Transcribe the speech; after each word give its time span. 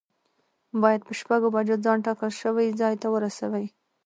باید 0.81 1.01
په 1.07 1.13
شپږو 1.19 1.53
بجو 1.55 1.75
ځان 1.85 1.97
ټاکل 2.05 2.31
شوي 2.41 2.67
ځای 2.81 2.93
ته 3.01 3.07
ورسوی. 3.13 3.65